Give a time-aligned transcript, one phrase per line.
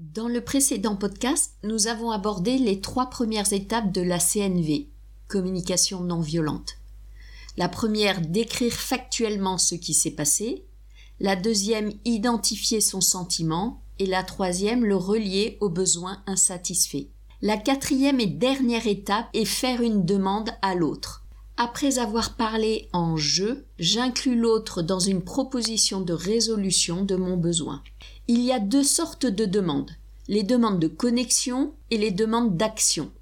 [0.00, 4.88] Dans le précédent podcast, nous avons abordé les trois premières étapes de la CNV,
[5.28, 6.78] communication non violente.
[7.56, 10.64] La première, décrire factuellement ce qui s'est passé.
[11.20, 13.82] La deuxième, identifier son sentiment.
[14.00, 17.06] Et la troisième, le relier aux besoins insatisfaits.
[17.40, 21.24] La quatrième et dernière étape est faire une demande à l'autre.
[21.56, 27.84] Après avoir parlé en je, j'inclus l'autre dans une proposition de résolution de mon besoin.
[28.26, 29.90] Il y a deux sortes de demandes,
[30.28, 33.12] les demandes de connexion et les demandes d'action.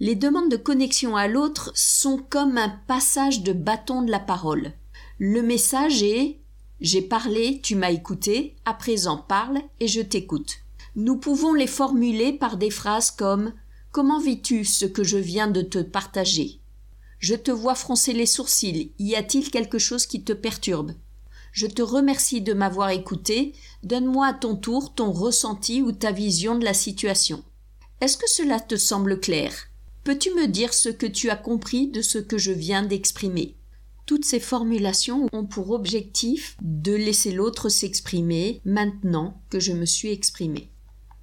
[0.00, 4.72] Les demandes de connexion à l'autre sont comme un passage de bâton de la parole.
[5.18, 6.40] Le message est
[6.82, 10.56] j'ai parlé, tu m'as écouté, à présent parle et je t'écoute.
[10.94, 13.54] Nous pouvons les formuler par des phrases comme
[13.92, 16.60] Comment vis-tu ce que je viens de te partager?
[17.18, 18.92] Je te vois froncer les sourcils.
[18.98, 20.92] Y a-t-il quelque chose qui te perturbe?
[21.52, 23.54] Je te remercie de m'avoir écouté.
[23.82, 27.42] Donne-moi à ton tour ton ressenti ou ta vision de la situation.
[28.00, 29.52] Est-ce que cela te semble clair?
[30.04, 33.56] Peux-tu me dire ce que tu as compris de ce que je viens d'exprimer?
[34.06, 40.10] Toutes ces formulations ont pour objectif de laisser l'autre s'exprimer maintenant que je me suis
[40.10, 40.70] exprimé.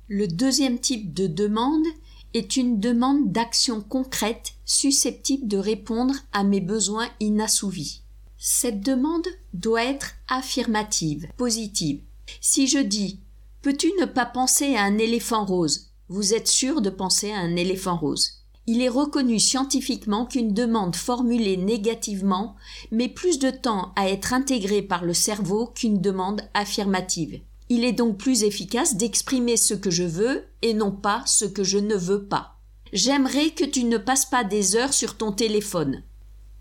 [0.07, 1.85] Le deuxième type de demande
[2.33, 8.03] est une demande d'action concrète susceptible de répondre à mes besoins inassouvis.
[8.39, 12.01] Cette demande doit être affirmative, positive.
[12.39, 13.19] Si je dis
[13.63, 15.89] Peux-tu ne pas penser à un éléphant rose?
[16.07, 18.43] Vous êtes sûr de penser à un éléphant rose?
[18.67, 22.55] Il est reconnu scientifiquement qu'une demande formulée négativement
[22.91, 27.41] met plus de temps à être intégrée par le cerveau qu'une demande affirmative.
[27.69, 31.63] Il est donc plus efficace d'exprimer ce que je veux et non pas ce que
[31.63, 32.57] je ne veux pas.
[32.93, 36.03] J'aimerais que tu ne passes pas des heures sur ton téléphone.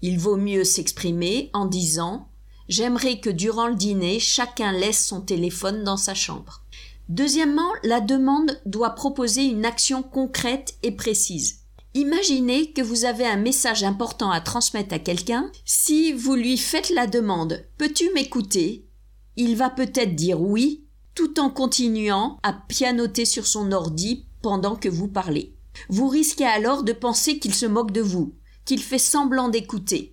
[0.06, 2.28] Il vaut mieux s'exprimer en disant
[2.68, 6.62] J'aimerais que durant le dîner, chacun laisse son téléphone dans sa chambre.
[7.08, 11.62] Deuxièmement, la demande doit proposer une action concrète et précise.
[11.94, 15.50] Imaginez que vous avez un message important à transmettre à quelqu'un.
[15.64, 18.86] Si vous lui faites la demande Peux-tu m'écouter?
[19.34, 20.84] Il va peut-être dire oui
[21.16, 25.56] tout en continuant à pianoter sur son ordi pendant que vous parlez.
[25.88, 28.36] Vous risquez alors de penser qu'il se moque de vous,
[28.66, 30.12] qu'il fait semblant d'écouter.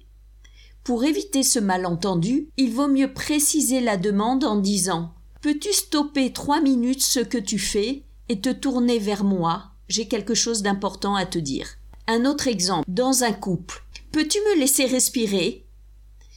[0.84, 6.62] Pour éviter ce malentendu, il vaut mieux préciser la demande en disant Peux-tu stopper trois
[6.62, 9.72] minutes ce que tu fais et te tourner vers moi?
[9.90, 11.68] J'ai quelque chose d'important à te dire.
[12.08, 13.84] Un autre exemple, dans un couple.
[14.12, 15.66] Peux-tu me laisser respirer?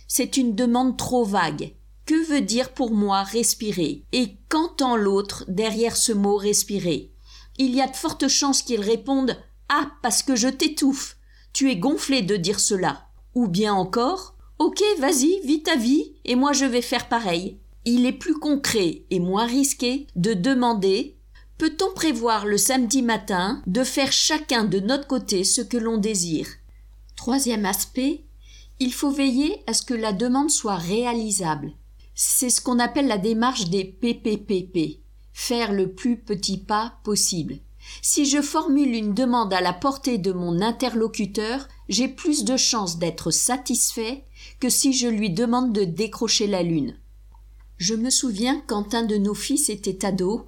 [0.08, 1.74] C'est une demande trop vague.
[2.04, 4.04] Que veut dire pour moi respirer?
[4.12, 7.12] Et qu'entend l'autre derrière ce mot respirer?
[7.58, 9.36] Il y a de fortes chances qu'il réponde
[9.68, 11.15] Ah, parce que je t'étouffe.
[11.56, 13.06] Tu es gonflé de dire cela.
[13.34, 17.56] Ou bien encore Ok, vas-y, vis ta vie, et moi je vais faire pareil.
[17.86, 21.16] Il est plus concret et moins risqué de demander
[21.56, 26.46] Peut-on prévoir le samedi matin de faire chacun de notre côté ce que l'on désire?
[27.16, 28.24] Troisième aspect,
[28.78, 31.72] il faut veiller à ce que la demande soit réalisable.
[32.14, 35.00] C'est ce qu'on appelle la démarche des PPPP,
[35.32, 37.60] faire le plus petit pas possible.
[38.02, 42.98] Si je formule une demande à la portée de mon interlocuteur, j'ai plus de chances
[42.98, 44.24] d'être satisfait
[44.60, 46.96] que si je lui demande de décrocher la lune.
[47.78, 50.46] Je me souviens quand un de nos fils était ado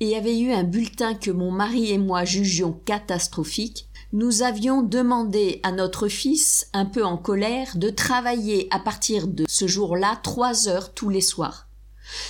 [0.00, 5.60] et avait eu un bulletin que mon mari et moi jugions catastrophique, nous avions demandé
[5.62, 10.68] à notre fils, un peu en colère, de travailler à partir de ce jour-là trois
[10.68, 11.68] heures tous les soirs.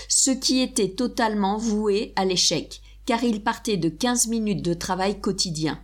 [0.09, 5.21] Ce qui était totalement voué à l'échec, car il partait de quinze minutes de travail
[5.21, 5.81] quotidien.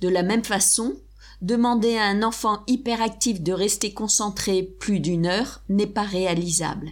[0.00, 0.94] De la même façon,
[1.42, 6.90] demander à un enfant hyperactif de rester concentré plus d'une heure n'est pas réalisable.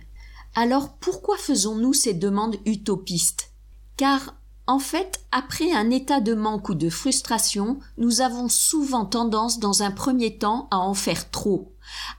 [0.54, 3.50] Alors pourquoi faisons-nous ces demandes utopistes?
[3.96, 4.34] Car
[4.66, 9.82] en fait, après un état de manque ou de frustration, nous avons souvent tendance dans
[9.82, 11.72] un premier temps à en faire trop,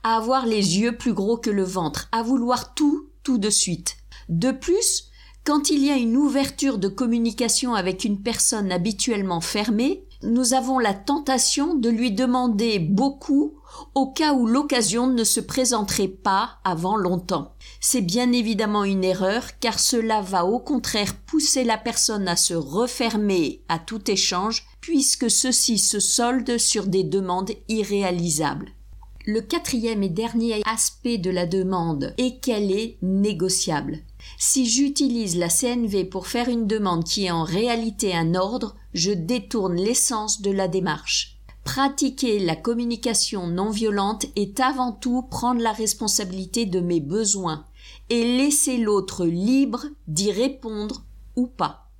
[0.04, 3.96] à avoir les yeux plus gros que le ventre, à vouloir tout tout de suite.
[4.30, 5.11] De plus,
[5.44, 10.78] quand il y a une ouverture de communication avec une personne habituellement fermée, nous avons
[10.78, 13.56] la tentation de lui demander beaucoup
[13.96, 17.56] au cas où l'occasion ne se présenterait pas avant longtemps.
[17.80, 22.54] C'est bien évidemment une erreur car cela va au contraire pousser la personne à se
[22.54, 28.74] refermer à tout échange puisque ceci se solde sur des demandes irréalisables.
[29.28, 34.00] Le quatrième et dernier aspect de la demande est qu'elle est négociable.
[34.40, 39.12] Si j'utilise la CNV pour faire une demande qui est en réalité un ordre, je
[39.12, 41.38] détourne l'essence de la démarche.
[41.64, 47.66] Pratiquer la communication non violente est avant tout prendre la responsabilité de mes besoins
[48.10, 51.04] et laisser l'autre libre d'y répondre
[51.36, 51.92] ou pas.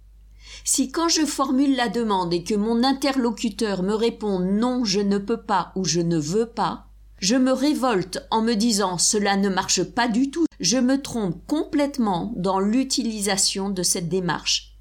[0.64, 5.20] Si quand je formule la demande et que mon interlocuteur me répond non, je ne
[5.20, 6.88] peux pas ou je ne veux pas,
[7.22, 11.46] je me révolte en me disant cela ne marche pas du tout, je me trompe
[11.46, 14.76] complètement dans l'utilisation de cette démarche.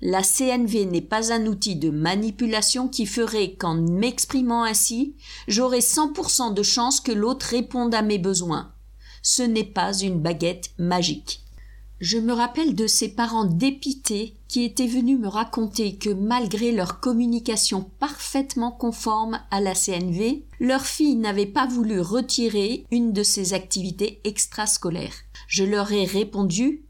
[0.00, 5.16] La CNV n'est pas un outil de manipulation qui ferait qu'en m'exprimant ainsi,
[5.48, 8.72] j'aurai 100% de chance que l'autre réponde à mes besoins.
[9.22, 11.42] Ce n'est pas une baguette magique.
[12.00, 17.00] Je me rappelle de ces parents dépités qui étaient venus me raconter que malgré leur
[17.00, 23.52] communication parfaitement conforme à la CNV, leur fille n'avait pas voulu retirer une de ses
[23.52, 25.24] activités extrascolaires.
[25.48, 26.84] Je leur ai répondu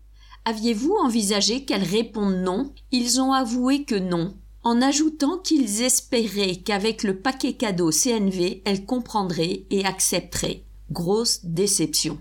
[0.45, 2.73] Aviez-vous envisagé qu'elle réponde non?
[2.91, 8.85] Ils ont avoué que non, en ajoutant qu'ils espéraient qu'avec le paquet cadeau CNV, elle
[8.85, 10.65] comprendrait et accepterait.
[10.91, 12.19] Grosse déception.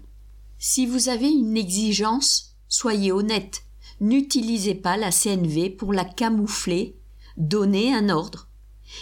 [0.58, 3.64] Si vous avez une exigence, soyez honnête.
[4.00, 6.96] N'utilisez pas la CNV pour la camoufler.
[7.38, 8.48] Donnez un ordre.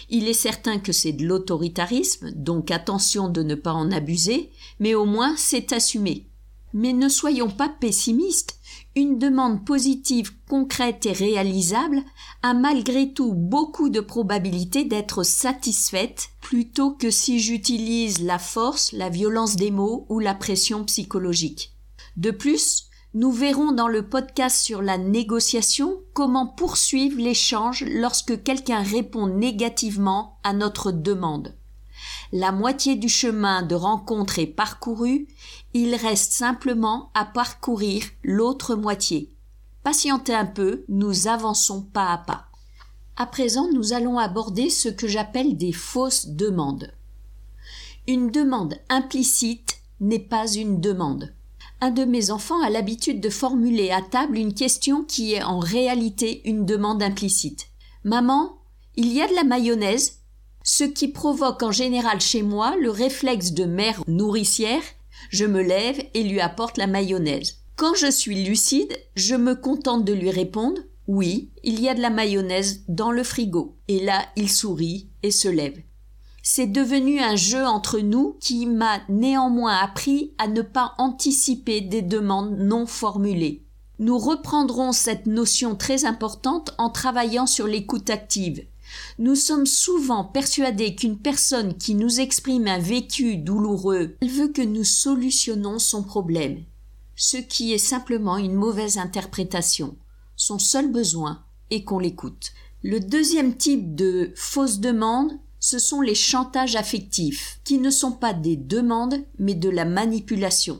[0.10, 4.96] Il est certain que c'est de l'autoritarisme, donc attention de ne pas en abuser, mais
[4.96, 6.28] au moins c'est assumé.
[6.74, 8.60] Mais ne soyons pas pessimistes.
[8.96, 12.02] Une demande positive, concrète et réalisable
[12.42, 19.10] a malgré tout beaucoup de probabilités d'être satisfaite plutôt que si j'utilise la force, la
[19.10, 21.74] violence des mots ou la pression psychologique.
[22.18, 28.84] De plus, nous verrons dans le podcast sur la négociation comment poursuivre l'échange lorsque quelqu'un
[28.84, 31.56] répond négativement à notre demande.
[32.34, 35.30] La moitié du chemin de rencontre est parcouru,
[35.74, 39.34] il reste simplement à parcourir l'autre moitié.
[39.82, 42.48] Patientez un peu, nous avançons pas à pas.
[43.16, 46.92] À présent, nous allons aborder ce que j'appelle des fausses demandes.
[48.08, 51.34] Une demande implicite n'est pas une demande.
[51.82, 55.60] Un de mes enfants a l'habitude de formuler à table une question qui est en
[55.60, 57.68] réalité une demande implicite.
[58.04, 58.58] Maman,
[58.96, 60.20] il y a de la mayonnaise
[60.68, 64.82] ce qui provoque en général chez moi le réflexe de mère nourricière,
[65.30, 67.60] je me lève et lui apporte la mayonnaise.
[67.76, 72.02] Quand je suis lucide, je me contente de lui répondre oui, il y a de
[72.02, 73.78] la mayonnaise dans le frigo.
[73.88, 75.78] Et là, il sourit et se lève.
[76.48, 82.04] C'est devenu un jeu entre nous qui m'a néanmoins appris à ne pas anticiper des
[82.04, 83.64] demandes non formulées.
[83.98, 88.64] Nous reprendrons cette notion très importante en travaillant sur l'écoute active.
[89.18, 94.62] Nous sommes souvent persuadés qu'une personne qui nous exprime un vécu douloureux, elle veut que
[94.62, 96.64] nous solutionnons son problème,
[97.16, 99.98] ce qui est simplement une mauvaise interprétation.
[100.36, 102.52] Son seul besoin est qu'on l'écoute.
[102.84, 105.32] Le deuxième type de fausse demande,
[105.66, 110.80] ce sont les chantages affectifs, qui ne sont pas des demandes, mais de la manipulation.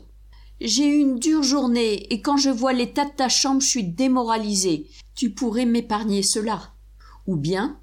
[0.60, 3.82] J'ai eu une dure journée et quand je vois l'état de ta chambre, je suis
[3.82, 4.86] démoralisée.
[5.16, 6.72] Tu pourrais m'épargner cela.
[7.26, 7.80] Ou bien,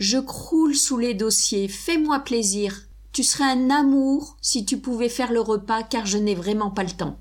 [0.00, 1.68] je croule sous les dossiers.
[1.68, 2.82] Fais-moi plaisir.
[3.12, 6.82] Tu serais un amour si tu pouvais faire le repas car je n'ai vraiment pas
[6.82, 7.16] le temps.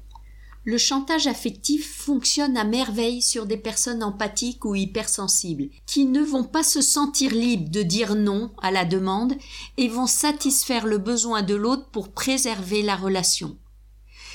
[0.66, 6.44] Le chantage affectif fonctionne à merveille sur des personnes empathiques ou hypersensibles, qui ne vont
[6.44, 9.36] pas se sentir libres de dire non à la demande
[9.78, 13.58] et vont satisfaire le besoin de l'autre pour préserver la relation.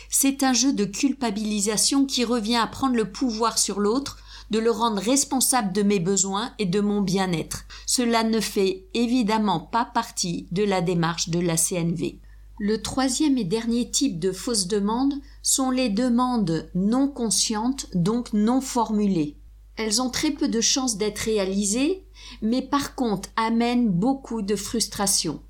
[0.09, 4.19] C'est un jeu de culpabilisation qui revient à prendre le pouvoir sur l'autre
[4.51, 7.65] de le rendre responsable de mes besoins et de mon bien-être.
[7.87, 12.21] Cela ne fait évidemment pas partie de la démarche de la CNV.
[12.59, 18.61] Le troisième et dernier type de fausses demandes sont les demandes non conscientes, donc non
[18.61, 19.37] formulées.
[19.77, 22.05] Elles ont très peu de chances d'être réalisées,
[22.43, 25.43] mais par contre amènent beaucoup de frustration.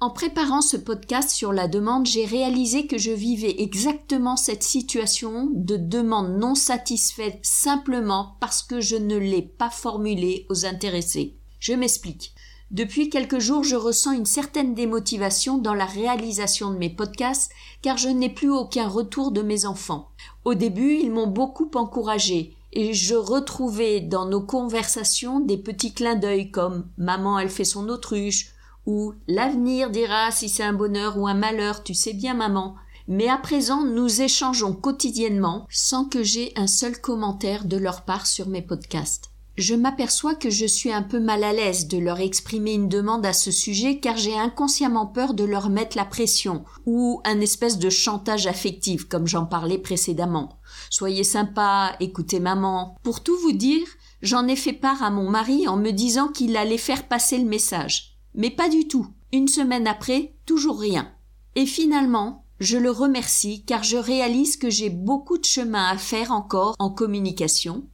[0.00, 5.50] En préparant ce podcast sur la demande, j'ai réalisé que je vivais exactement cette situation
[5.52, 11.36] de demande non satisfaite simplement parce que je ne l'ai pas formulée aux intéressés.
[11.60, 12.32] Je m'explique.
[12.70, 17.96] Depuis quelques jours, je ressens une certaine démotivation dans la réalisation de mes podcasts car
[17.96, 20.10] je n'ai plus aucun retour de mes enfants.
[20.44, 26.16] Au début, ils m'ont beaucoup encouragé et je retrouvais dans nos conversations des petits clins
[26.16, 28.52] d'œil comme maman elle fait son autruche
[28.84, 32.74] ou l'avenir dira si c'est un bonheur ou un malheur, tu sais bien maman.
[33.06, 38.26] Mais à présent, nous échangeons quotidiennement sans que j'aie un seul commentaire de leur part
[38.26, 39.30] sur mes podcasts.
[39.58, 43.26] Je m'aperçois que je suis un peu mal à l'aise de leur exprimer une demande
[43.26, 47.76] à ce sujet car j'ai inconsciemment peur de leur mettre la pression ou un espèce
[47.76, 50.60] de chantage affectif comme j'en parlais précédemment.
[50.90, 52.96] Soyez sympa, écoutez maman.
[53.02, 53.84] Pour tout vous dire,
[54.22, 57.48] j'en ai fait part à mon mari en me disant qu'il allait faire passer le
[57.48, 58.16] message.
[58.36, 59.08] Mais pas du tout.
[59.32, 61.10] Une semaine après, toujours rien.
[61.56, 66.30] Et finalement, je le remercie car je réalise que j'ai beaucoup de chemin à faire
[66.30, 67.88] encore en communication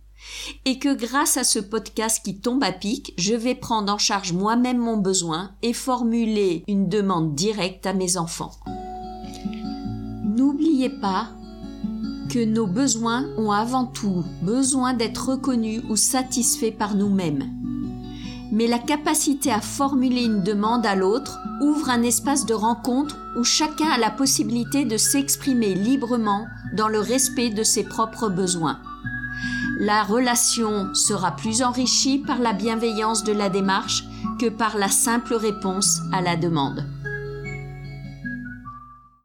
[0.64, 4.33] et que grâce à ce podcast qui tombe à pic, je vais prendre en charge
[4.33, 8.52] moi-même mon besoin et formuler une demande directe à mes enfants.
[10.25, 11.28] N'oubliez pas
[12.31, 17.45] que nos besoins ont avant tout besoin d'être reconnus ou satisfaits par nous-mêmes.
[18.50, 23.45] Mais la capacité à formuler une demande à l'autre ouvre un espace de rencontre où
[23.45, 28.81] chacun a la possibilité de s'exprimer librement dans le respect de ses propres besoins
[29.78, 34.04] la relation sera plus enrichie par la bienveillance de la démarche
[34.38, 36.85] que par la simple réponse à la demande.